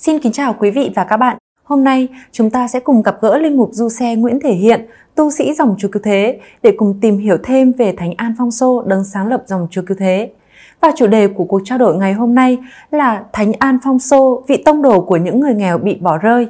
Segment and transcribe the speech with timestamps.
[0.00, 1.36] Xin kính chào quý vị và các bạn.
[1.64, 4.86] Hôm nay chúng ta sẽ cùng gặp gỡ linh mục du xe Nguyễn Thể Hiện,
[5.14, 8.50] tu sĩ dòng Chúa Cứu Thế để cùng tìm hiểu thêm về Thánh An Phong
[8.50, 10.30] Sô đấng sáng lập dòng Chúa Cứu Thế.
[10.80, 12.58] Và chủ đề của cuộc trao đổi ngày hôm nay
[12.90, 16.46] là Thánh An Phong Sô, vị tông đồ của những người nghèo bị bỏ rơi.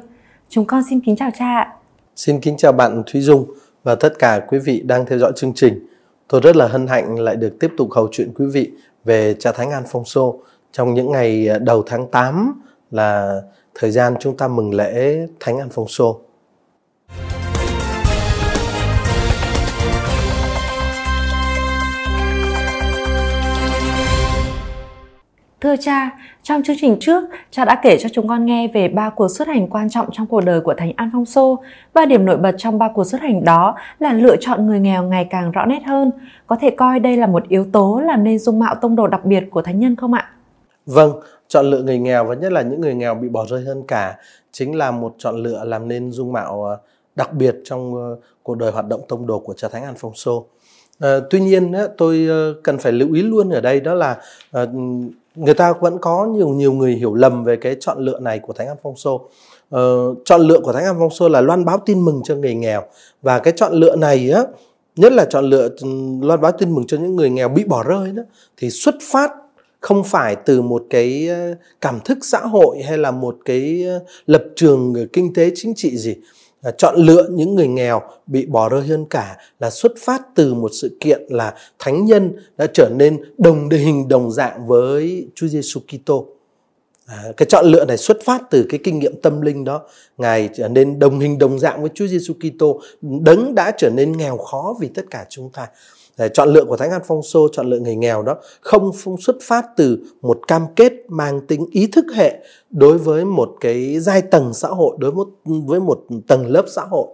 [0.49, 1.73] Chúng con xin kính chào cha
[2.15, 3.45] Xin kính chào bạn Thúy Dung
[3.83, 5.87] và tất cả quý vị đang theo dõi chương trình.
[6.27, 8.71] Tôi rất là hân hạnh lại được tiếp tục hầu chuyện quý vị
[9.05, 10.39] về cha Thánh An Phong Sô
[10.71, 12.61] trong những ngày à, đầu tháng 8
[12.91, 13.41] là
[13.75, 16.21] thời gian chúng ta mừng lễ Thánh An Phong Sô.
[25.61, 26.09] Thưa cha,
[26.43, 29.47] trong chương trình trước, cha đã kể cho chúng con nghe về ba cuộc xuất
[29.47, 31.59] hành quan trọng trong cuộc đời của Thánh An Phong Sô
[31.93, 35.03] và điểm nổi bật trong ba cuộc xuất hành đó là lựa chọn người nghèo
[35.03, 36.11] ngày càng rõ nét hơn.
[36.47, 39.25] Có thể coi đây là một yếu tố làm nên dung mạo tông đồ đặc
[39.25, 40.29] biệt của thánh nhân không ạ?
[40.85, 41.11] Vâng,
[41.49, 44.17] chọn lựa người nghèo và nhất là những người nghèo bị bỏ rơi hơn cả
[44.51, 46.77] chính là một chọn lựa làm nên dung mạo ờ,
[47.15, 50.43] đặc biệt trong ờ, cuộc đời hoạt động tông đồ của cha Thánh Alfonso.
[50.99, 52.27] À, tuy nhiên tôi
[52.63, 54.17] cần phải lưu ý luôn ở đây đó là
[55.35, 58.53] người ta vẫn có nhiều nhiều người hiểu lầm về cái chọn lựa này của
[58.53, 59.19] Thánh Alfonso.
[59.75, 62.83] Uh, chọn lựa của Thánh Alfonso là loan báo tin mừng cho người nghèo
[63.21, 64.43] và cái chọn lựa này á
[64.95, 65.87] nhất là chọn lựa ừ,
[66.21, 68.23] loan báo tin mừng cho những người nghèo bị bỏ rơi đó
[68.57, 69.31] thì xuất phát
[69.79, 71.29] không phải từ một cái
[71.81, 73.85] cảm thức xã hội hay là một cái
[74.25, 76.15] lập trường kinh tế chính trị gì.
[76.61, 80.53] À, chọn lựa những người nghèo bị bỏ rơi hơn cả là xuất phát từ
[80.53, 85.47] một sự kiện là thánh nhân đã trở nên đồng hình đồng dạng với Chúa
[85.47, 86.25] Giêsu Kitô.
[87.05, 89.81] À, cái chọn lựa này xuất phát từ cái kinh nghiệm tâm linh đó.
[90.17, 94.17] Ngài trở nên đồng hình đồng dạng với Chúa Giêsu Kitô đấng đã trở nên
[94.17, 95.67] nghèo khó vì tất cả chúng ta
[96.27, 100.39] chọn lựa của Thánh Alfonso, chọn lựa người nghèo đó không xuất phát từ một
[100.47, 102.39] cam kết mang tính ý thức hệ
[102.69, 105.29] đối với một cái giai tầng xã hội, đối với một,
[105.65, 107.07] với một tầng lớp xã hội.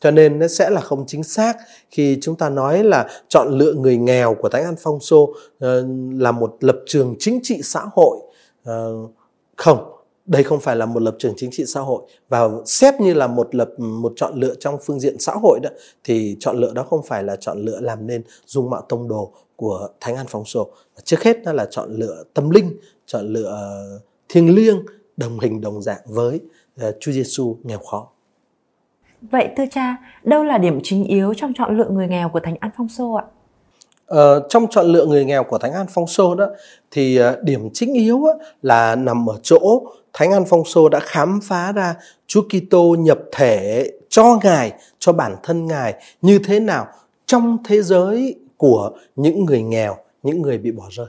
[0.00, 1.56] Cho nên nó sẽ là không chính xác
[1.90, 6.32] khi chúng ta nói là chọn lựa người nghèo của Thánh Alfonso uh, ờ, là
[6.32, 8.16] một lập trường chính trị xã hội.
[8.64, 8.92] Ờ,
[9.56, 9.91] không,
[10.26, 12.02] đây không phải là một lập trường chính trị xã hội.
[12.28, 15.70] Và xét như là một lập một chọn lựa trong phương diện xã hội đó
[16.04, 19.32] thì chọn lựa đó không phải là chọn lựa làm nên dung mạo tông đồ
[19.56, 20.68] của thánh an phong sô.
[21.04, 23.58] Trước hết đó là chọn lựa tâm linh chọn lựa
[24.28, 24.82] thiêng liêng
[25.16, 26.40] đồng hình đồng dạng với
[26.88, 28.08] uh, Chúa Giêsu nghèo khó.
[29.30, 32.56] Vậy thưa cha, đâu là điểm chính yếu trong chọn lựa người nghèo của Thánh
[32.60, 33.24] An Phong Sô ạ?
[34.06, 36.46] Ờ, trong chọn lựa người nghèo của Thánh An Phong Sô đó
[36.90, 38.32] thì uh, điểm chính yếu á,
[38.62, 39.82] là nằm ở chỗ
[40.14, 41.94] Thánh An Phong Sô đã khám phá ra
[42.26, 46.86] Chúa Kitô nhập thể cho Ngài, cho bản thân Ngài như thế nào
[47.26, 51.06] trong thế giới của những người nghèo, những người bị bỏ rơi.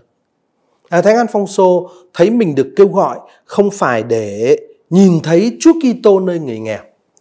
[0.89, 4.57] À, Thánh An Phong Sô thấy mình được kêu gọi không phải để
[4.89, 6.79] nhìn thấy Chúa Kitô nơi người nghèo,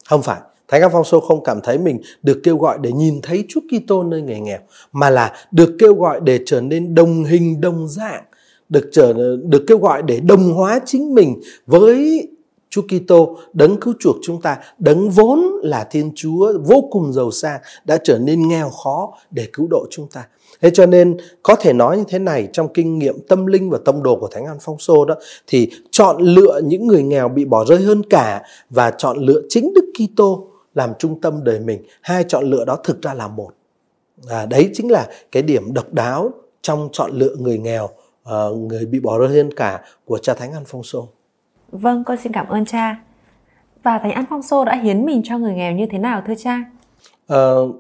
[0.09, 0.41] không phải.
[0.69, 3.61] Thánh An Phong Sô không cảm thấy mình được kêu gọi để nhìn thấy Chúa
[3.61, 4.59] Kitô nơi người nghèo,
[4.93, 8.25] mà là được kêu gọi để trở nên đồng hình đồng dạng
[8.73, 9.13] được trở
[9.43, 12.29] được kêu gọi để đồng hóa chính mình với
[12.71, 17.31] Chúa Kitô đấng cứu chuộc chúng ta, đấng vốn là Thiên Chúa vô cùng giàu
[17.31, 20.27] sang đã trở nên nghèo khó để cứu độ chúng ta.
[20.61, 23.79] Thế cho nên có thể nói như thế này trong kinh nghiệm tâm linh và
[23.85, 25.15] tông đồ của Thánh An Phong Sô đó
[25.47, 29.75] thì chọn lựa những người nghèo bị bỏ rơi hơn cả và chọn lựa chính
[29.75, 31.83] Đức Kitô làm trung tâm đời mình.
[32.01, 33.51] Hai chọn lựa đó thực ra là một.
[34.29, 36.31] À, đấy chính là cái điểm độc đáo
[36.63, 37.89] trong chọn lựa người nghèo
[38.29, 41.07] uh, người bị bỏ rơi hơn cả của cha Thánh Alfonso.
[41.71, 43.03] Vâng, con xin cảm ơn cha.
[43.83, 46.65] Và Thánh Alfonso đã hiến mình cho người nghèo như thế nào thưa cha?
[47.33, 47.77] Uh,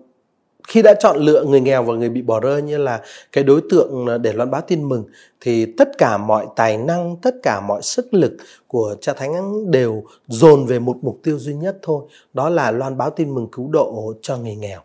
[0.68, 3.00] khi đã chọn lựa người nghèo và người bị bỏ rơi như là
[3.32, 5.04] cái đối tượng để loan báo tin mừng
[5.40, 8.36] thì tất cả mọi tài năng, tất cả mọi sức lực
[8.66, 12.96] của cha thánh đều dồn về một mục tiêu duy nhất thôi, đó là loan
[12.96, 14.80] báo tin mừng cứu độ cho người nghèo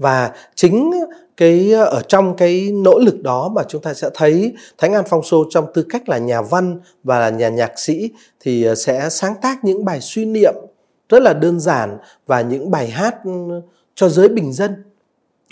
[0.00, 0.90] và chính
[1.36, 5.04] cái ờ, ở trong cái nỗ lực đó mà chúng ta sẽ thấy Thánh An
[5.08, 8.74] Phong Sô trong tư cách là nhà văn và là nhà nhạc sĩ thì ờ,
[8.74, 10.54] sẽ sáng tác những bài suy niệm
[11.08, 13.30] rất là đơn giản và những bài hát ừ,
[13.94, 14.84] cho giới bình dân.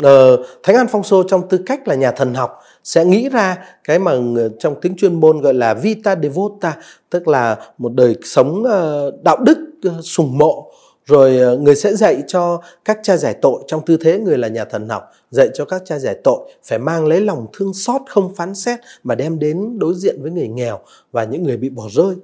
[0.03, 3.57] Ờ, Thánh An Phong Sô trong tư cách là nhà thần học sẽ nghĩ ra
[3.85, 4.13] cái mà
[4.59, 6.77] trong tiếng chuyên môn gọi là vita devota
[7.11, 9.59] tức là một đời sống ờ, đạo đức
[10.03, 10.71] sùng mộ
[11.09, 14.49] rồi ờ, người sẽ dạy cho các cha giải tội trong tư thế người là
[14.49, 18.01] nhà thần học dạy cho các cha giải tội phải mang lấy lòng thương xót
[18.09, 20.79] không phán xét mà đem đến đối diện với người nghèo
[21.13, 22.15] và những người bị bỏ rơi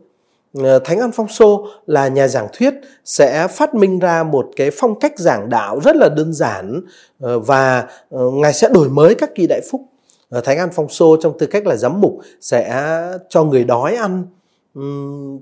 [0.63, 5.19] ờ, Thánh Alfonso là nhà giảng thuyết sẽ phát minh ra một cái phong cách
[5.19, 6.81] giảng đạo rất là đơn giản
[7.21, 9.81] ờ, và ờ, ngài sẽ đổi mới các kỳ đại phúc.
[10.45, 12.93] Thánh Alfonso trong tư cách là giám mục sẽ
[13.29, 14.25] cho người đói ăn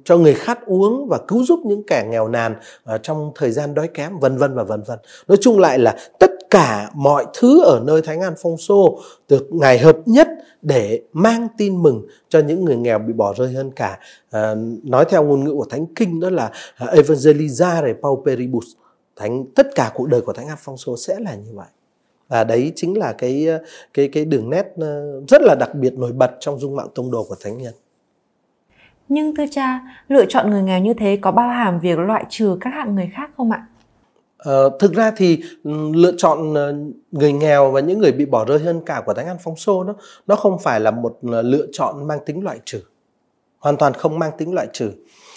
[0.05, 2.55] cho người khát uống và cứu giúp những kẻ nghèo nàn
[3.03, 4.99] trong thời gian đói kém vân vân và vân vân.
[5.29, 9.53] Nói chung lại là tất cả mọi thứ ở nơi Thánh An Phong Xô được
[9.53, 10.29] ngài hợp nhất
[10.63, 13.99] để mang tin mừng cho những người nghèo bị bỏ rơi hơn cả.
[14.31, 18.67] À, nói theo ngôn ngữ của Thánh Kinh đó là à, Evangelizare pauperibus.
[19.17, 21.69] Thánh tất cả cuộc đời của Thánh An Phong Xô sẽ là như vậy.
[22.29, 23.59] Và đấy chính là cái à,
[23.95, 27.11] cái cái đường nét à, rất là đặc biệt nổi bật trong dung mạo tông
[27.11, 27.75] đồ của thánh nhân
[29.13, 32.57] nhưng thưa cha, lựa chọn người nghèo như thế có bao hàm việc loại trừ
[32.61, 33.67] các hạng người khác không ạ?
[34.37, 36.75] Ờ, thực ra thì ừ, lựa chọn ờ,
[37.13, 39.85] người nghèo và những người bị bỏ rơi hơn cả của Thánh An Phong Sô
[39.85, 39.95] đó
[40.27, 42.81] nó không phải là một ờ, lựa chọn mang tính loại trừ.
[43.59, 44.91] Hoàn toàn không mang tính loại trừ.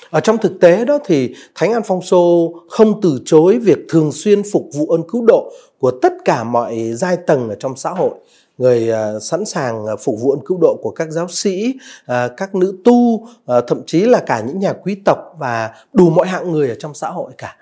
[0.09, 4.11] Ở trong thực tế đó thì Thánh An Phong Sô không từ chối việc thường
[4.11, 7.89] xuyên phục vụ ơn cứu độ của tất cả mọi giai tầng ở trong xã
[7.89, 8.11] hội
[8.57, 11.73] người à, sẵn sàng à, phục vụ ơn cứu độ của các giáo sĩ,
[12.05, 13.27] à, các nữ tu,
[13.67, 16.93] thậm chí là cả những nhà quý tộc và đủ mọi hạng người ở trong
[16.93, 17.55] xã hội cả.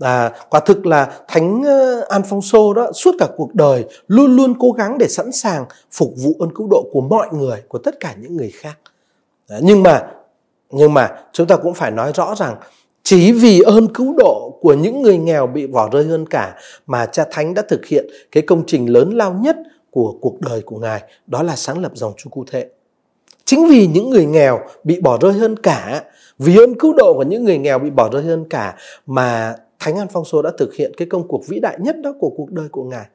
[0.00, 1.62] À, quả thực là thánh
[2.08, 6.34] Alfonso đó suốt cả cuộc đời luôn luôn cố gắng để sẵn sàng phục vụ
[6.38, 8.78] ơn cứu độ của mọi người của tất cả những người khác
[9.48, 10.06] à, nhưng mà
[10.70, 12.56] nhưng mà chúng ta cũng phải nói rõ rằng
[13.02, 16.54] chỉ vì ơn cứu độ của những người nghèo bị bỏ rơi hơn cả
[16.86, 19.56] mà cha thánh đã thực hiện cái công trình lớn lao nhất
[19.96, 22.68] của cuộc đời của ngài, đó là sáng lập dòng chú cụ thể
[23.44, 26.04] chính vì những người nghèo bị bỏ rơi hơn cả,
[26.38, 28.76] vì ơn cứu độ của những người nghèo bị bỏ rơi hơn cả
[29.06, 32.12] mà thánh an phong số đã thực hiện cái công cuộc vĩ đại nhất đó
[32.20, 33.06] của cuộc đời của ngài.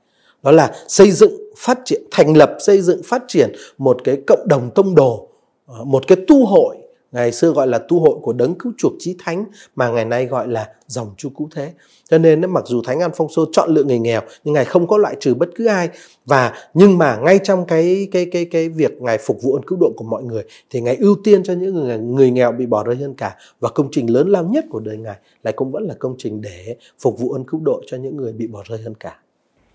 [0.44, 4.48] Đó là xây dựng, phát triển, thành lập, xây dựng, phát triển một cái cộng
[4.48, 5.28] đồng tông đồ
[5.66, 6.78] ờ, một cái tu hội
[7.12, 10.26] ngày xưa gọi là tu hội của đấng cứu chuộc chí thánh mà ngày nay
[10.26, 11.74] gọi là dòng chu cứu thế.
[12.10, 14.88] Cho nên mặc dù thánh an phong sô chọn lựa người nghèo nhưng ngài không
[14.88, 15.90] có loại trừ bất cứ ai.
[16.26, 19.78] Và nhưng mà ngay trong cái cái cái cái việc ngài phục vụ ơn cứu
[19.82, 22.84] độ của mọi người thì ngài ưu tiên cho những người, người nghèo bị bỏ
[22.84, 23.36] rơi hơn cả.
[23.60, 26.42] Và công trình lớn lao nhất của đời ngài lại cũng vẫn là công trình
[26.42, 29.18] để phục vụ ơn cứu độ cho những người bị bỏ rơi hơn cả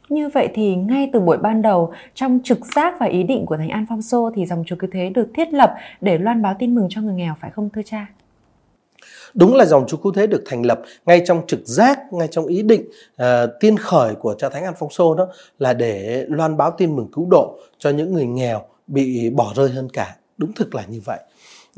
[0.08, 3.56] như vậy thì ngay từ buổi ban đầu, trong trực giác và ý định của
[3.56, 6.54] Thánh An Phong Sô thì dòng chúa cứu thế được thiết lập để loan báo
[6.58, 8.06] tin mừng cho người nghèo phải không thưa cha?
[9.34, 12.46] Đúng là dòng chúa cứu thế được thành lập ngay trong trực giác, ngay trong
[12.46, 12.84] ý định
[13.22, 13.26] uh,
[13.60, 15.26] tiên khởi của cha Thánh An Phong Sô đó
[15.58, 19.68] là để loan báo tin mừng cứu độ cho những người nghèo bị bỏ rơi
[19.68, 20.16] hơn cả.
[20.38, 21.18] Đúng thực là như vậy.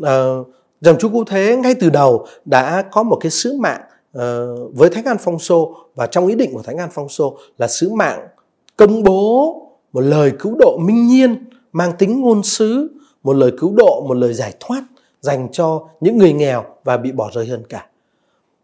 [0.02, 0.46] Uh,
[0.80, 3.80] dòng chúa cứu thế ngay từ đầu đã có một cái sứ mạng
[4.20, 7.38] uh, với Thánh An Phong Sô và trong ý định của Thánh An Phong Sô
[7.58, 8.28] là sứ mạng
[8.76, 9.54] công bố
[9.92, 12.90] một lời cứu độ minh nhiên mang tính ngôn sứ,
[13.22, 14.82] một lời cứu độ, một lời giải thoát
[15.20, 17.86] dành cho những người nghèo và bị bỏ rơi hơn cả.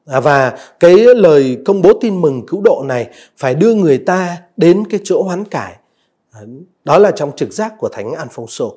[0.06, 4.36] À, và cái lời công bố tin mừng cứu độ này phải đưa người ta
[4.56, 5.76] đến cái chỗ hoán cải.
[6.84, 8.76] Đó là trong trực giác của Thánh An Phong Sô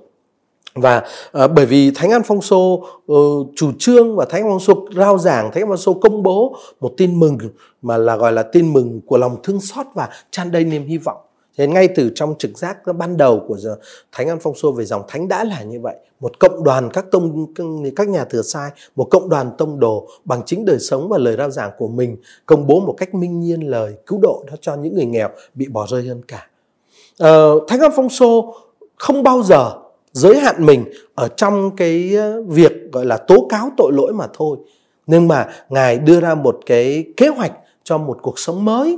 [0.81, 1.03] và
[1.44, 4.88] uh, bởi vì thánh an phong sô uh, chủ trương và thánh an phong sô
[4.95, 7.38] rao giảng thánh an phong sô công bố một tin mừng
[7.81, 10.97] mà là gọi là tin mừng của lòng thương xót và tràn đầy niềm hy
[10.97, 11.18] vọng
[11.57, 13.57] Thế ngay từ trong trực giác ban đầu của
[14.12, 15.95] Thánh An Phong Xô về dòng Thánh đã là như vậy.
[16.19, 17.53] Một cộng đoàn các tông
[17.95, 21.35] các nhà thừa sai, một cộng đoàn tông đồ bằng chính đời sống và lời
[21.38, 24.75] rao giảng của mình công bố một cách minh nhiên lời cứu độ đó cho
[24.75, 26.47] những người nghèo bị bỏ rơi hơn cả.
[27.23, 28.56] Uh, Thánh An Phong Xô
[28.95, 29.71] không bao giờ
[30.17, 30.85] giới hạn mình
[31.15, 34.57] ở trong cái ờ, việc gọi là tố cáo tội lỗi mà thôi.
[35.07, 37.51] Nhưng mà ngài đưa ra một cái kế hoạch
[37.83, 38.97] cho một cuộc sống mới.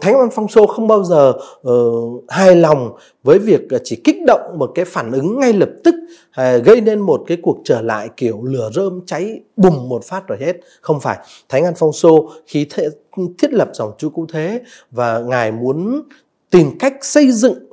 [0.00, 1.32] Thánh văn phong sô không bao giờ
[1.68, 5.94] uh, hài lòng với việc chỉ kích động một cái phản ứng ngay lập tức
[6.28, 10.28] uh, gây nên một cái cuộc trở lại kiểu lửa rơm cháy bùng một phát
[10.28, 10.56] rồi hết.
[10.80, 11.18] Không phải.
[11.48, 12.66] Thánh an phong sô khi
[13.38, 14.60] thiết lập dòng chú cũng thế
[14.90, 16.02] và ngài muốn
[16.50, 17.69] tìm cách xây dựng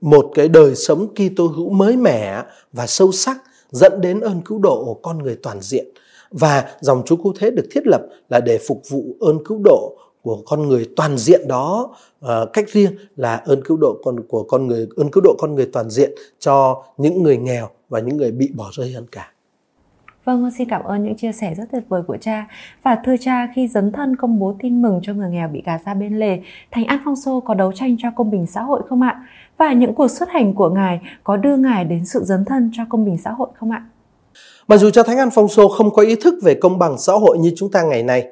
[0.00, 2.42] một cái đời sống Kitô hữu mới mẻ
[2.72, 3.38] và sâu sắc
[3.70, 5.86] dẫn đến ơn cứu độ của con người toàn diện
[6.30, 9.96] và dòng Chúa Cứu Thế được thiết lập là để phục vụ ơn cứu độ
[10.22, 14.42] của con người toàn diện đó uh, cách riêng là ơn cứu độ con của
[14.42, 18.16] con người ơn cứu độ con người toàn diện cho những người nghèo và những
[18.16, 19.32] người bị bỏ rơi hơn cả.
[20.24, 22.46] Vâng, xin cảm ơn những chia sẻ rất tuyệt vời của cha.
[22.82, 25.80] Và thưa cha, khi dấn thân công bố tin mừng cho người nghèo bị gạt
[25.86, 28.80] ra bên lề, Thánh An Phong Sô có đấu tranh cho công bình xã hội
[28.88, 29.22] không ạ?
[29.58, 32.82] Và những cuộc xuất hành của Ngài có đưa Ngài đến sự dấn thân cho
[32.88, 33.84] công bình xã hội không ạ?
[34.68, 37.12] Mặc dù cha Thánh An Phong Sô không có ý thức về công bằng xã
[37.12, 38.26] hội như chúng ta ngày nay,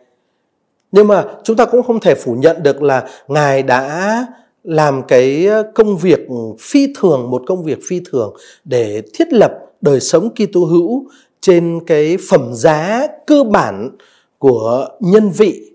[0.92, 4.26] nhưng mà chúng ta cũng không thể phủ nhận được là Ngài đã
[4.64, 6.20] làm cái công việc
[6.60, 11.06] phi thường, một công việc phi thường để thiết lập đời sống Kitô hữu
[11.40, 13.96] trên cái phẩm giá cơ bản
[14.38, 15.72] của nhân vị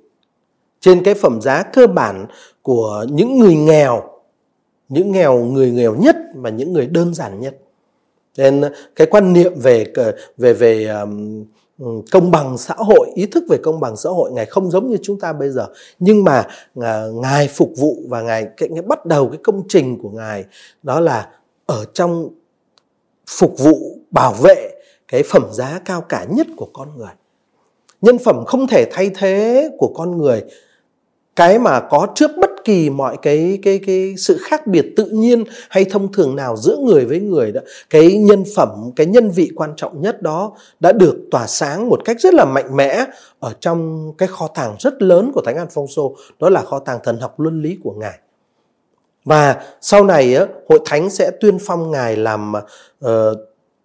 [0.79, 2.25] trên cái phẩm giá cơ bản
[2.61, 4.13] của những người nghèo
[4.93, 7.57] những nghèo người nghèo nhất và những người đơn giản nhất.
[8.37, 8.61] Nên
[8.95, 11.45] cái quan niệm về ờ, về về um,
[12.11, 14.97] công bằng xã hội ý thức về công bằng xã hội ngài không giống như
[15.01, 15.67] chúng ta bây giờ.
[15.99, 19.99] Nhưng mà ờ, ngài phục vụ và ngài cái, ngài bắt đầu cái công trình
[20.01, 20.45] của ngài
[20.83, 21.29] đó là
[21.65, 22.29] ở trong
[23.27, 24.69] phục vụ bảo vệ
[25.13, 27.11] cái phẩm giá cao cả nhất của con người.
[28.01, 30.43] Nhân phẩm không thể thay thế của con người.
[31.35, 35.43] Cái mà có trước bất kỳ mọi cái cái cái sự khác biệt tự nhiên
[35.69, 39.51] hay thông thường nào giữa người với người đó cái nhân phẩm cái nhân vị
[39.55, 43.05] quan trọng nhất đó đã được tỏa sáng một cách rất là mạnh mẽ
[43.39, 47.19] ở trong cái kho tàng rất lớn của thánh Alfonso đó là kho tàng thần
[47.19, 48.19] học luân lý của ngài.
[49.25, 50.37] Và sau này
[50.69, 52.53] hội thánh sẽ tuyên phong ngài làm
[53.05, 53.09] uh,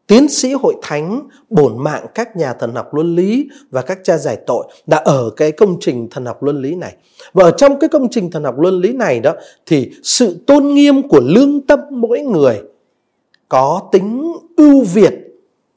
[0.09, 4.17] tiến sĩ hội thánh bổn mạng các nhà thần học luân lý và các cha
[4.17, 6.97] giải tội đã ở cái công trình thần học luân lý này.
[7.33, 9.35] Và ở trong cái công trình thần học luân lý này đó,
[9.67, 12.63] thì sự tôn nghiêm của lương tâm mỗi người
[13.49, 15.15] có tính ưu việt,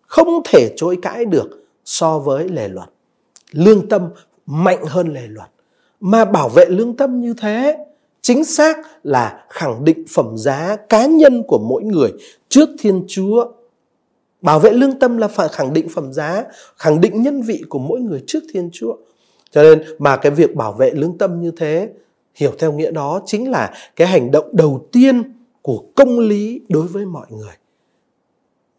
[0.02, 2.90] không thể chối cãi được so với lề luật.
[3.52, 4.02] Lương tâm
[4.46, 5.50] mạnh hơn lề luật.
[6.00, 7.78] Mà bảo vệ lương tâm như thế,
[8.22, 12.12] chính xác là khẳng định phẩm giá cá nhân của mỗi người
[12.50, 13.46] trước thiên chúa
[14.42, 16.44] bảo vệ lương tâm là phải khẳng định phẩm giá,
[16.78, 18.96] khẳng định nhân vị của mỗi người trước thiên chúa.
[19.52, 21.90] Cho nên mà cái việc bảo vệ lương tâm như thế,
[22.36, 25.24] hiểu theo nghĩa đó chính là cái hành động đầu tiên
[25.62, 27.56] của công lý đối với mọi người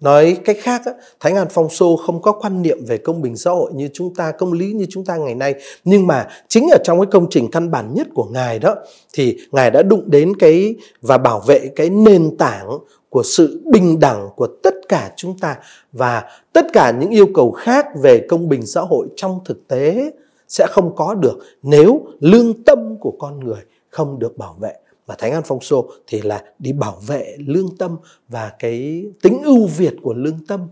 [0.03, 0.83] nói cách khác
[1.21, 4.15] thánh an phong xô không có quan niệm về công bình xã hội như chúng
[4.15, 5.55] ta, công lý như chúng ta ngày nay.
[5.85, 8.75] Nhưng mà chính ở trong cái công trình căn bản nhất của ngài đó,
[9.13, 12.69] thì ngài đã đụng đến cái và bảo vệ cái nền tảng
[13.09, 15.57] của sự bình đẳng của tất cả chúng ta.
[15.93, 20.11] Và tất cả những yêu cầu khác về công bình xã hội trong thực tế
[20.49, 24.73] sẽ không có được nếu lương tâm của con người không được bảo vệ
[25.07, 27.97] và thánh an phong xô thì là đi bảo vệ lương tâm
[28.29, 30.69] và cái tính ưu việt của lương tâm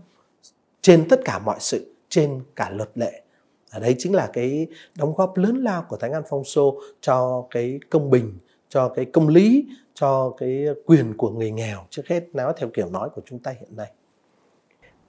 [0.81, 3.21] trên tất cả mọi sự trên cả luật lệ.
[3.71, 7.45] Ở đây chính là cái đóng góp lớn lao của thánh an phong xô cho
[7.49, 8.33] cái công bình
[8.69, 12.89] cho cái công lý cho cái quyền của người nghèo trước hết nói theo kiểu
[12.89, 13.91] nói của chúng ta hiện nay.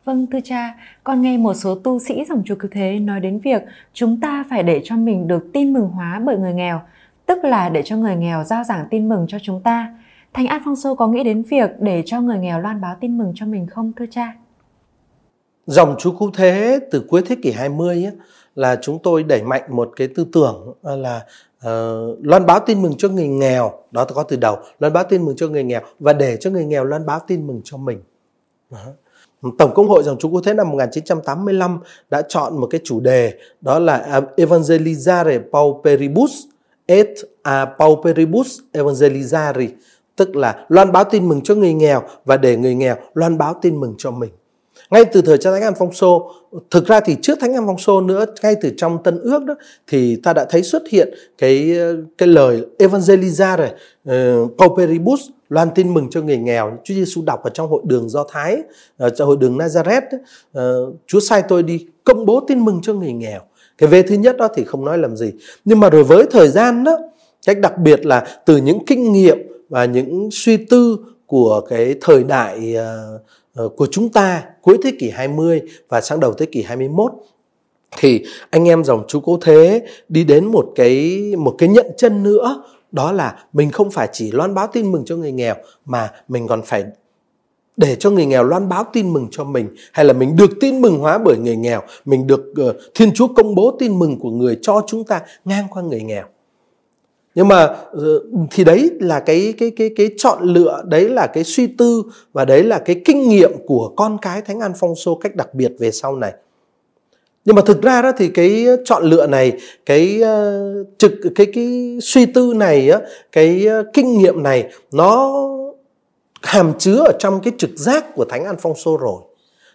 [0.04, 0.74] Vâng thưa cha,
[1.04, 3.62] con nghe một số tu sĩ dòng chùa cứu thế nói đến việc
[3.92, 6.80] chúng ta phải để cho mình được tin mừng hóa bởi người nghèo,
[7.32, 9.94] tức là để cho người nghèo giao giảng tin mừng cho chúng ta.
[10.32, 13.46] Thánh Alfonso có nghĩ đến việc để cho người nghèo loan báo tin mừng cho
[13.46, 14.32] mình không thưa cha?
[15.66, 18.12] Dòng chú cứu thế từ cuối thế kỷ 20 ấy,
[18.54, 21.16] là chúng tôi đẩy mạnh một cái tư tưởng à, là
[21.66, 25.24] uh, loan báo tin mừng cho người nghèo đó có từ đầu loan báo tin
[25.24, 28.00] mừng cho người nghèo và để cho người nghèo loan báo tin mừng cho mình
[28.70, 28.78] đó.
[29.58, 31.78] Tổng Công hội Dòng chú Cứu Thế năm 1985
[32.10, 36.32] đã chọn một cái chủ đề đó là Evangelizare Pauperibus
[36.92, 39.68] et a à, Pauperibus evangelizari,
[40.16, 43.54] tức là loan báo tin mừng cho người nghèo và để người nghèo loan báo
[43.62, 44.30] tin mừng cho mình.
[44.90, 45.90] Ngay từ thời cha thánh an phong
[46.70, 49.54] thực ra thì trước thánh an phong nữa ngay từ trong tân ước đó
[49.86, 51.78] thì ta đã thấy xuất hiện cái
[52.18, 53.68] cái lời evangelizare
[54.08, 56.78] uh, pauperibus loan tin mừng cho người nghèo.
[56.84, 58.56] Chúa Giêsu đọc ở trong hội đường Do Thái
[58.96, 60.02] ở trong hội đường Nazareth
[60.58, 63.40] uh, Chúa sai tôi đi công bố tin mừng cho người nghèo
[63.78, 65.32] cái về thứ nhất đó thì không nói làm gì.
[65.64, 66.98] Nhưng mà rồi với thời gian đó
[67.46, 69.38] cách đặc biệt là từ những kinh nghiệm
[69.68, 72.76] và những suy tư của cái thời đại
[73.64, 77.12] uh, của chúng ta cuối thế kỷ 20 và sang đầu thế kỷ 21
[77.98, 82.22] thì anh em dòng chú cố thế đi đến một cái một cái nhận chân
[82.22, 82.62] nữa.
[82.92, 86.48] Đó là mình không phải chỉ loan báo tin mừng cho người nghèo mà mình
[86.48, 86.84] còn phải
[87.76, 90.80] để cho người nghèo loan báo tin mừng cho mình hay là mình được tin
[90.80, 94.30] mừng hóa bởi người nghèo mình được uh, thiên chúa công bố tin mừng của
[94.30, 96.24] người cho chúng ta ngang qua người nghèo.
[97.34, 101.44] Nhưng mà ờ, thì đấy là cái cái cái cái chọn lựa đấy là cái
[101.44, 102.02] suy tư
[102.32, 105.54] và đấy là cái kinh nghiệm của con cái thánh an phong xô cách đặc
[105.54, 106.32] biệt về sau này.
[107.44, 109.52] Nhưng mà thực ra đó thì cái chọn lựa này
[109.86, 113.00] cái uh, trực cái cái suy tư này á
[113.32, 115.42] cái uh, kinh nghiệm này nó
[116.42, 119.22] hàm chứa ở trong cái trực giác của thánh an phong xô rồi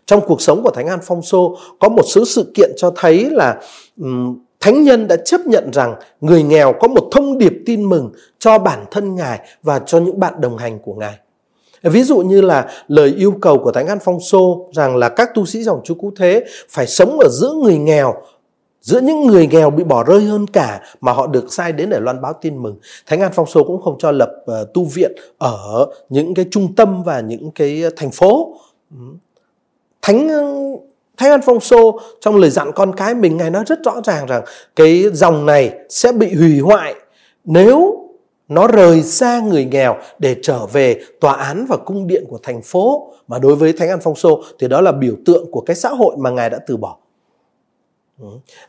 [0.06, 3.30] trong cuộc sống của thánh an phong xô có một số sự kiện cho thấy
[3.30, 3.62] là
[4.02, 8.12] um, Thánh nhân đã chấp nhận rằng người nghèo có một thông điệp tin mừng
[8.40, 11.18] cho bản thân Ngài và cho những bạn đồng hành của Ngài.
[11.84, 15.30] Ví dụ như là lời yêu cầu của Thánh An Phong Sô rằng là các
[15.36, 18.16] tu sĩ dòng Chúa Cứu Thế phải sống ở giữa người nghèo,
[18.88, 22.00] giữa những người nghèo bị bỏ rơi hơn cả mà họ được sai đến để
[22.00, 22.76] loan báo tin mừng.
[23.06, 26.76] Thánh An Phong Sô cũng không cho lập uh, tu viện ở những cái trung
[26.76, 28.60] tâm và những cái thành phố.
[30.02, 30.28] Thánh
[31.18, 34.26] Thánh An Phong Sô trong lời dặn con cái mình Ngài nói rất rõ ràng
[34.26, 34.44] rằng
[34.76, 36.96] cái dòng này sẽ bị hủy hoại
[37.44, 38.08] nếu
[38.48, 42.62] nó rời xa người nghèo để trở về tòa án và cung điện của thành
[42.62, 45.76] phố mà đối với Thánh An Phong Sô thì đó là biểu tượng của cái
[45.76, 46.98] xã hội mà ngài đã từ bỏ.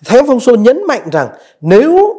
[0.04, 1.28] Thánh Phong Sô nhấn mạnh rằng
[1.60, 2.14] nếu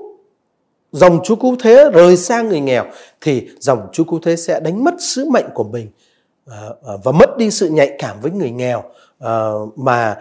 [0.92, 2.86] dòng Chúa Cứu Thế rời xa người nghèo
[3.22, 5.88] thì dòng Chúa Cứu Thế sẽ đánh mất sứ mệnh của mình
[6.46, 8.84] ờ, ờ, và mất đi sự nhạy cảm với người nghèo
[9.20, 10.18] ờ, mà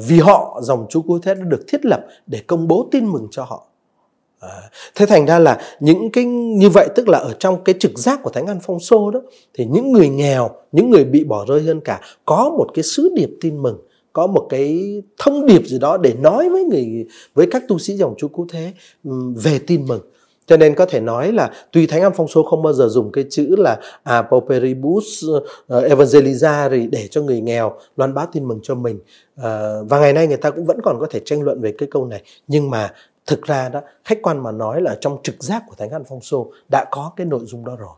[0.00, 3.28] vì họ dòng Chúa Cứu Thế đã được thiết lập để công bố tin mừng
[3.30, 3.64] cho họ.
[4.94, 8.20] thế thành ra là những cái như vậy tức là ở trong cái trực giác
[8.22, 9.20] của Thánh an phong xô đó
[9.54, 13.10] thì những người nghèo, những người bị bỏ rơi hơn cả có một cái sứ
[13.14, 13.78] điệp tin mừng
[14.18, 17.94] có một cái thông điệp gì đó để nói với người, với các tu sĩ
[17.94, 18.72] dòng Chúa Cứu Thế
[19.36, 20.00] về tin mừng.
[20.46, 23.12] Cho nên có thể nói là tuy thánh âm phong số không bao giờ dùng
[23.12, 28.48] cái chữ là à pauperibus ờ, ờ, evangeliza để cho người nghèo loan báo tin
[28.48, 29.00] mừng cho mình.
[29.36, 31.88] Ờ, và ngày nay người ta cũng vẫn còn có thể tranh luận về cái
[31.90, 32.22] câu này.
[32.48, 32.92] Nhưng mà
[33.26, 36.84] thực ra đó, khách quan mà nói là trong trực giác của thánh Alfonso đã
[36.90, 37.94] có cái nội dung đó rồi.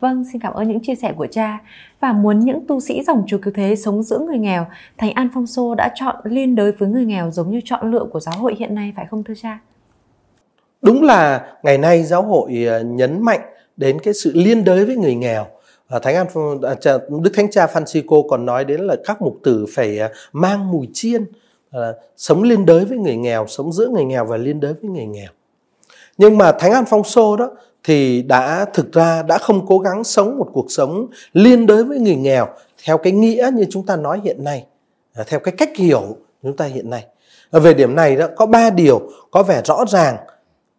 [0.00, 1.58] Vâng, xin cảm ơn những chia sẻ của cha.
[2.00, 4.66] Và muốn những tu sĩ dòng chúa cứu thế sống giữa người nghèo,
[4.98, 8.34] Thánh Sô đã chọn liên đới với người nghèo giống như chọn lựa của giáo
[8.38, 9.58] hội hiện nay phải không thưa cha?
[10.82, 13.40] Đúng là ngày nay giáo hội ờ, nhấn mạnh
[13.76, 15.46] đến cái sự liên đới với người nghèo.
[15.88, 16.26] Ờ, Thánh An
[16.62, 16.74] à,
[17.22, 20.88] Đức Thánh Cha Francisco còn nói đến là các mục tử phải ờ, mang mùi
[20.92, 21.24] chiên,
[22.16, 25.06] sống liên đới với người nghèo, sống giữa người nghèo và liên đới với người
[25.06, 25.28] nghèo.
[26.18, 27.50] Nhưng mà Thánh An Phong Sô đó
[27.84, 31.98] thì đã thực ra đã không cố gắng sống một cuộc sống liên đới với
[31.98, 32.48] người nghèo
[32.84, 34.66] theo cái nghĩa như chúng ta nói hiện nay,
[35.14, 36.02] à, theo cái cách hiểu
[36.42, 37.06] chúng ta hiện nay.
[37.52, 40.16] Về điểm này đó có ba điều có vẻ rõ ràng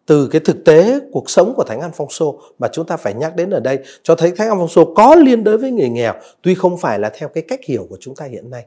[0.06, 3.50] từ cái thực tế cuộc sống của Thánh Alfonso mà chúng ta phải nhắc đến
[3.50, 6.98] ở đây cho thấy Thánh Alfonso có liên đới với người nghèo tuy không phải
[6.98, 8.64] là theo cái cách hiểu của chúng ta hiện nay.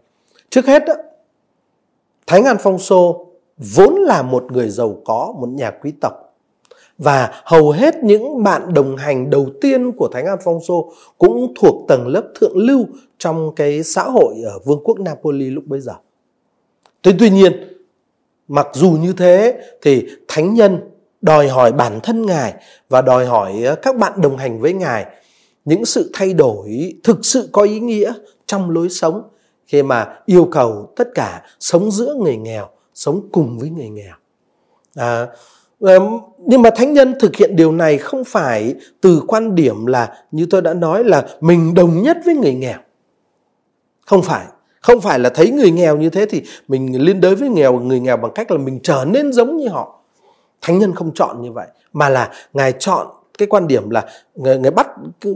[0.50, 0.94] Trước hết đó,
[2.28, 3.26] Thánh Alfonso
[3.58, 6.25] vốn là một người giàu có, một nhà quý tộc
[6.98, 12.08] và hầu hết những bạn đồng hành đầu tiên của Thánh Alfonso cũng thuộc tầng
[12.08, 12.86] lớp thượng lưu
[13.18, 15.94] trong cái xã hội ở vương quốc Napoli lúc bấy giờ.
[17.04, 17.54] Thế tuy nhiên,
[18.48, 20.80] mặc dù như thế thì thánh nhân
[21.22, 22.54] đòi hỏi bản thân ngài
[22.90, 25.06] và đòi hỏi ờ, các bạn đồng hành với ngài
[25.66, 28.14] những sự thay đổi thực sự có ý nghĩa
[28.46, 29.22] trong lối sống
[29.68, 34.16] khi mà yêu cầu tất cả sống giữa người nghèo sống cùng với người nghèo
[34.96, 35.28] à,
[35.80, 36.00] Ờ,
[36.38, 40.48] nhưng mà thánh nhân thực hiện điều này không phải từ quan điểm là như
[40.50, 42.80] tôi đã nói là mình đồng nhất với người nghèo.
[44.06, 44.46] Không phải.
[44.82, 48.00] Không phải là thấy người nghèo như thế thì mình liên đới với nghèo người
[48.00, 50.00] nghèo bằng cách là mình trở nên giống như họ.
[50.62, 53.08] Thánh nhân không chọn như vậy mà là ngài chọn
[53.38, 54.88] cái quan điểm là người, người bắt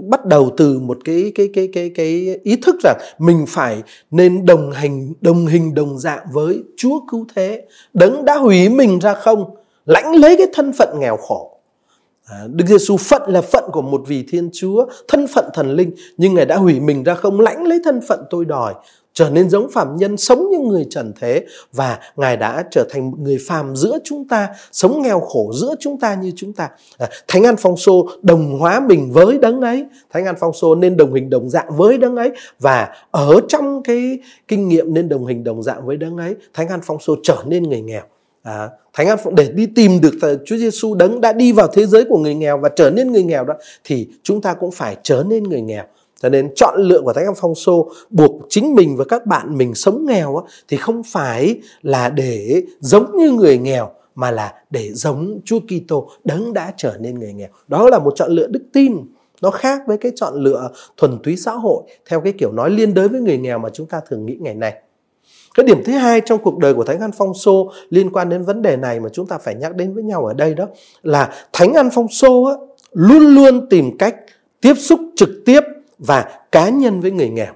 [0.09, 4.45] bắt đầu từ một cái cái cái cái cái ý thức rằng mình phải nên
[4.45, 7.63] đồng hành đồng hình đồng dạng với Chúa cứu thế.
[7.93, 9.55] Đấng đã hủy mình ra không?
[9.89, 11.51] Lãnh lấy cái thân phận nghèo khổ.
[12.25, 15.91] À, Đức Giêsu phận là phận của một vị Thiên Chúa, thân phận thần linh,
[16.17, 18.73] nhưng Ngài đã hủy mình ra không lãnh lấy thân phận tôi đòi,
[19.13, 23.11] trở nên giống phạm nhân sống như người trần thế và ngài đã trở thành
[23.11, 26.69] một người phàm giữa chúng ta sống nghèo khổ giữa chúng ta như chúng ta.
[26.97, 29.85] À, thánh an phong sô đồng hóa mình với đấng ấy.
[30.09, 33.83] Thánh an phong sô nên đồng hình đồng dạng với đấng ấy và ở trong
[33.83, 37.15] cái kinh nghiệm nên đồng hình đồng dạng với đấng ấy thánh an phong sô
[37.23, 38.03] trở nên người nghèo.
[38.49, 42.05] À, Thánh An để đi tìm được Chúa Giêsu đấng đã đi vào thế giới
[42.09, 45.23] của người nghèo và trở nên người nghèo đó thì chúng ta cũng phải trở
[45.27, 45.83] nên người nghèo
[46.21, 49.57] cho nên chọn lựa của Thánh an Phong Sô buộc chính mình và các bạn
[49.57, 54.53] mình sống nghèo á, thì không phải là để giống như người nghèo mà là
[54.69, 57.49] để giống Chúa Kitô đấng đã trở nên người nghèo.
[57.67, 58.97] Đó là một chọn lựa đức tin.
[59.41, 62.93] Nó khác với cái chọn lựa thuần túy xã hội theo cái kiểu nói liên
[62.93, 64.73] đới với người nghèo mà chúng ta thường nghĩ ngày nay.
[65.59, 68.43] Cái điểm thứ hai trong cuộc đời của Thánh An Phong Sô liên quan đến
[68.43, 70.65] vấn đề này mà chúng ta phải nhắc đến với nhau ở đây đó
[71.03, 72.53] là Thánh An Phong Sô á,
[72.93, 74.15] luôn luôn tìm cách
[74.61, 75.59] tiếp xúc trực tiếp
[75.97, 77.53] và cá nhân với người nghèo.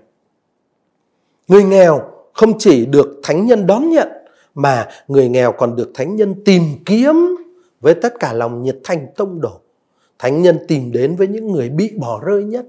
[1.47, 2.01] Người nghèo
[2.33, 4.07] không chỉ được thánh nhân đón nhận
[4.55, 7.35] mà người nghèo còn được thánh nhân tìm kiếm
[7.81, 9.59] với tất cả lòng nhiệt thành tông đổ.
[10.19, 12.65] Thánh nhân tìm đến với những người bị bỏ rơi nhất.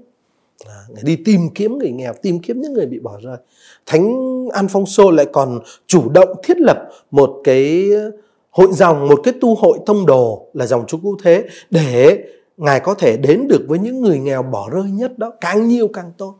[0.65, 3.37] À, đi tìm kiếm người nghèo, tìm kiếm những người bị bỏ rơi.
[3.85, 4.15] Thánh
[4.47, 8.11] Alfonso lại còn chủ động thiết lập một cái ờ,
[8.49, 12.23] hội dòng, một cái tu hội thông đồ là dòng chúa cứu thế để
[12.57, 15.87] Ngài có thể đến được với những người nghèo bỏ rơi nhất đó, càng nhiều
[15.87, 16.35] càng tốt.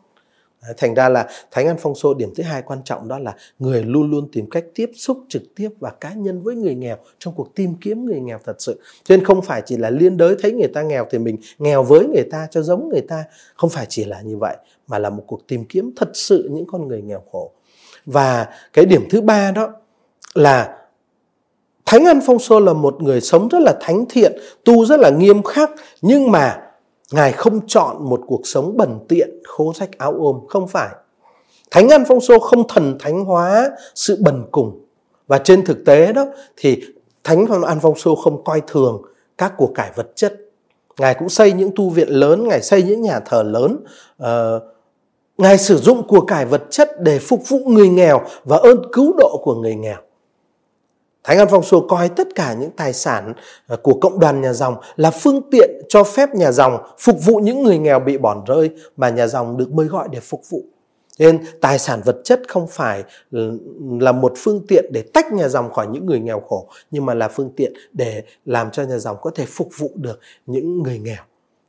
[0.78, 3.84] Thành ra là Thánh An Phong Sô điểm thứ hai quan trọng đó là người
[3.84, 7.34] luôn luôn tìm cách tiếp xúc trực tiếp và cá nhân với người nghèo trong
[7.38, 8.80] cuộc tìm kiếm người nghèo thật sự.
[9.04, 11.84] Cho nên không phải chỉ là liên đới thấy người ta nghèo thì mình nghèo
[11.84, 13.24] với người ta cho giống người ta.
[13.56, 16.66] Không phải chỉ là như vậy mà là một cuộc tìm kiếm thật sự những
[16.68, 17.52] con người nghèo khổ.
[18.06, 19.70] Và cái điểm thứ ba đó
[20.34, 20.78] là
[21.86, 25.10] Thánh an phong sô là một người sống rất là thánh thiện, tu rất là
[25.10, 26.65] nghiêm khắc, nhưng mà
[27.12, 30.90] Ngài không chọn một cuộc sống bẩn tiện, khố rách áo ôm, không phải.
[31.72, 34.86] Thánh An Phong Sô không thần thánh hóa sự bần cùng.
[35.28, 36.26] Và trên thực tế đó
[36.58, 36.84] thì
[37.24, 39.02] Thánh An Phong Sô không coi thường
[39.38, 40.34] các của cải vật chất.
[41.00, 43.78] Ngài cũng xây những tu viện lớn, Ngài xây những nhà thờ lớn.
[44.24, 44.64] Uh,
[45.38, 49.14] Ngài sử dụng của cải vật chất để phục vụ người nghèo và ơn cứu
[49.18, 49.98] độ của người nghèo.
[51.26, 53.34] Thánh Sô coi tất cả những tài sản
[53.68, 57.38] ờ, của cộng đoàn nhà dòng là phương tiện cho phép nhà dòng phục vụ
[57.38, 60.64] những người nghèo bị bỏ rơi mà nhà dòng được mời gọi để phục vụ.
[61.20, 63.60] Nên tài sản vật chất không phải ừ,
[64.00, 67.14] là một phương tiện để tách nhà dòng khỏi những người nghèo khổ, nhưng mà
[67.14, 71.00] là phương tiện để làm cho nhà dòng có thể phục vụ được những người
[71.00, 71.24] nghèo.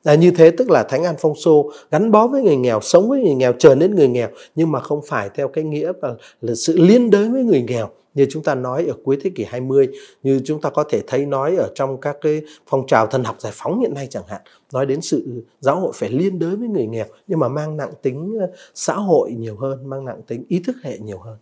[0.06, 3.34] À, như thế tức là Thánh Alfonso gắn bó với người nghèo, sống với người
[3.34, 6.78] nghèo, trở nên người nghèo, nhưng mà không phải theo cái nghĩa là, là sự
[6.78, 7.88] liên đới với người nghèo.
[8.14, 9.88] Như chúng ta nói ở cuối thế kỷ 20
[10.22, 13.36] như chúng ta có thể thấy nói ở trong các cái phong trào thần học
[13.38, 14.40] giải phóng hiện nay chẳng hạn
[14.72, 17.92] nói đến sự giáo hội phải liên đới với người nghèo nhưng mà mang nặng
[18.02, 21.36] tính ờ, xã hội nhiều hơn mang nặng tính ý thức hệ nhiều hơn.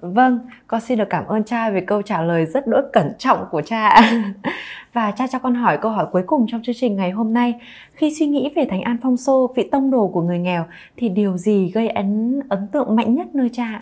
[0.00, 3.44] Vâng, con xin được cảm ơn cha về câu trả lời rất đỗi cẩn trọng
[3.50, 4.00] của cha.
[4.92, 7.54] Và cha cho con hỏi câu hỏi cuối cùng trong chương trình ngày hôm nay.
[7.92, 10.64] Khi suy nghĩ về Thánh An Phong Sô, vị tông đồ của người nghèo,
[10.96, 13.80] thì điều gì gây ấn ấn tượng mạnh nhất nơi cha?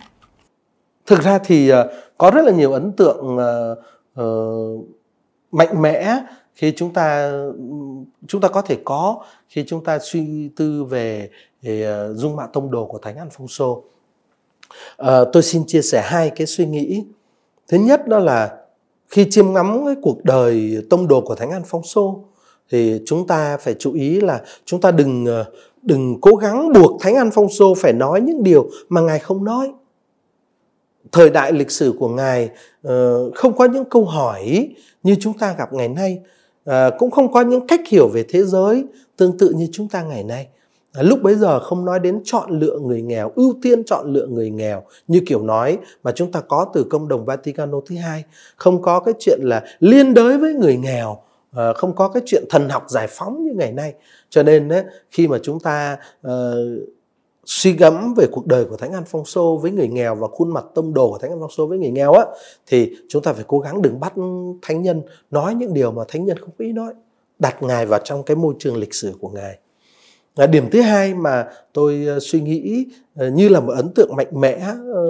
[1.07, 3.37] thực ra thì ờ, có rất là nhiều ấn tượng
[4.21, 4.85] uh,
[5.51, 6.23] mạnh mẽ
[6.55, 7.31] khi chúng ta
[8.27, 11.29] chúng ta có thể có khi chúng ta suy tư về,
[11.61, 13.83] về dung mạo tông đồ của thánh An Phong Sô.
[14.97, 17.03] Ờ, tôi xin chia sẻ hai cái suy nghĩ.
[17.67, 18.57] Thứ nhất đó là
[19.07, 22.23] khi chiêm ngắm cái cuộc đời tông đồ của thánh an phong xô
[22.71, 25.45] thì chúng ta phải chú ý là chúng ta đừng ờ,
[25.81, 29.43] đừng cố gắng buộc thánh an phong xô phải nói những điều mà ngài không
[29.43, 29.71] nói
[31.11, 32.49] thời đại lịch sử của ngài
[32.83, 34.69] ờ, không có những câu hỏi
[35.03, 36.19] như chúng ta gặp ngày nay
[36.99, 38.85] cũng không có những cách hiểu về thế giới
[39.17, 40.47] tương tự như chúng ta ngày nay
[41.03, 44.49] lúc bấy giờ không nói đến chọn lựa người nghèo, ưu tiên chọn lựa người
[44.49, 48.23] nghèo, như kiểu nói mà chúng ta có từ công đồng Vaticano thứ hai.
[48.55, 51.17] Không có cái chuyện là liên đới với người nghèo
[51.51, 53.93] ờ, không có cái chuyện thần học giải phóng như ngày nay.
[54.29, 54.69] Cho nên
[55.11, 56.65] khi mà chúng ta ờ,
[57.45, 60.93] suy gẫm về cuộc đời của Thánh Alfonso với người nghèo và khuôn mặt tông
[60.93, 62.25] đồ của Thánh Alfonso với người nghèo á,
[62.67, 64.13] thì chúng ta phải cố gắng đừng bắt
[64.61, 66.93] thánh nhân nói những điều mà thánh nhân không ý nói.
[67.39, 69.57] Đặt ngài vào trong cái môi trường lịch sử của ngài
[70.45, 72.85] điểm thứ hai mà tôi uh, suy nghĩ
[73.25, 75.03] uh, như là một ấn tượng mạnh mẽ ờ,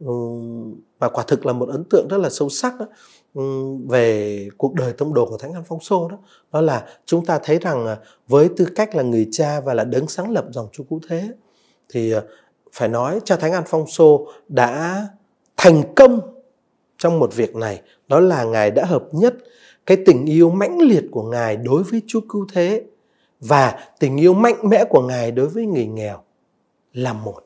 [0.00, 2.86] ừ, uh, và quả thực là một ấn tượng rất là sâu sắc đó,
[3.34, 3.42] ừ,
[3.88, 6.16] về cuộc đời tông đồ của Thánh Alfonso đó
[6.52, 7.96] đó là chúng ta thấy rằng à,
[8.28, 11.28] với tư cách là người cha và là đấng sáng lập dòng Chúa Cứu Thế
[11.88, 12.14] thì
[12.72, 15.06] phải nói cha thánh Alfonso đã
[15.56, 16.20] thành công
[16.98, 17.80] trong một việc này.
[18.08, 19.34] Đó là ngài đã hợp nhất
[19.86, 22.82] cái tình yêu mãnh liệt của ngài đối với Chúa cứu thế
[23.40, 26.22] và tình yêu mạnh mẽ của ngài đối với người nghèo
[26.92, 27.42] là một.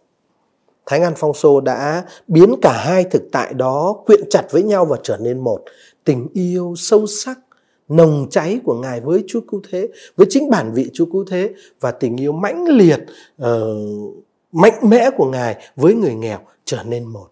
[0.86, 5.16] Thánh sô đã biến cả hai thực tại đó quyện chặt với nhau và trở
[5.16, 5.64] nên một.
[6.04, 7.38] Tình yêu sâu sắc,
[7.88, 11.50] nồng cháy của Ngài với Chúa Cứu Thế, với chính bản vị Chúa Cứu Thế
[11.80, 13.00] và tình yêu mãnh liệt
[13.42, 13.46] uh,
[14.52, 17.28] mạnh mẽ của Ngài với người nghèo trở nên một.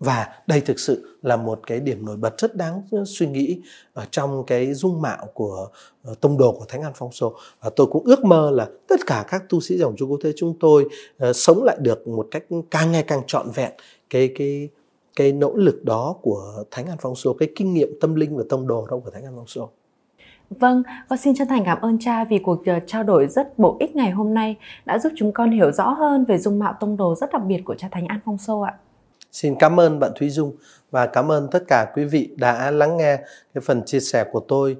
[0.00, 3.60] Và đây thực sự là một cái điểm nổi bật rất đáng suy nghĩ
[3.92, 5.68] ở trong cái dung mạo của
[6.04, 7.32] ờ, tông đồ của Thánh Alfonso.
[7.60, 10.32] Và tôi cũng ước mơ là tất cả các tu sĩ dòng Chúa Cứu Thế
[10.36, 10.84] chúng tôi
[11.28, 13.72] uh, sống lại được một cách càng ngày càng trọn vẹn
[14.10, 14.68] cái cái
[15.16, 18.86] cái nỗ lực đó của Thánh Alfonso, cái kinh nghiệm tâm linh và tông đồ
[18.90, 19.68] đó của Thánh Alfonso.
[20.50, 23.76] Vâng, con xin chân thành cảm ơn cha vì cuộc ờ, trao đổi rất bổ
[23.80, 26.96] ích ngày hôm nay đã giúp chúng con hiểu rõ hơn về dung mạo tông
[26.96, 28.74] đồ rất đặc biệt của cha Thánh An Phong Sô ạ.
[29.34, 30.52] Xin cảm ơn bạn Thúy Dung
[30.90, 33.16] và cảm ơn tất cả quý vị đã lắng nghe
[33.54, 34.76] cái phần chia sẻ của tôi.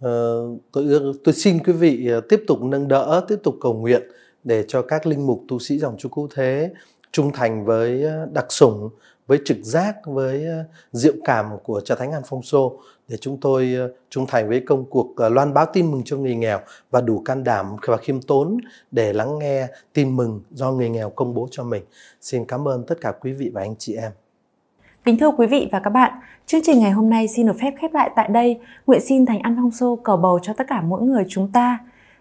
[0.00, 0.84] Ờ, tôi
[1.24, 4.02] tôi xin quý vị ờ, tiếp tục nâng đỡ, tiếp tục cầu nguyện
[4.44, 6.70] để cho các linh mục tu sĩ dòng chú Cứu Thế
[7.12, 8.90] trung thành với ờ, đặc sủng,
[9.32, 12.72] với trực giác, với ờ, diệu cảm của cha Thánh An Phong Sô
[13.08, 16.16] để chúng tôi ờ, trung thành với công cuộc ờ, loan báo tin mừng cho
[16.16, 16.58] người nghèo
[16.90, 18.58] và đủ can đảm và khiêm tốn
[18.90, 21.82] để lắng nghe tin mừng do người nghèo công bố cho mình.
[22.20, 24.12] Xin cảm ơn tất cả quý vị và anh chị em.
[25.04, 26.12] Kính thưa quý vị và các bạn,
[26.46, 28.60] chương trình ngày hôm nay xin được phép khép lại tại đây.
[28.86, 31.78] Nguyện xin Thánh An Phong Sô cầu bầu cho tất cả mỗi người chúng ta.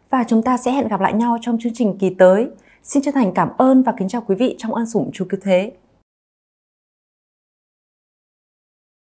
[0.10, 2.48] Và chúng ta sẽ hẹn gặp lại nhau trong chương trình kỳ tới.
[2.84, 5.40] Xin chân thành cảm ơn và kính chào quý vị trong ân sủng Chúa Cứu
[5.44, 5.72] Thế.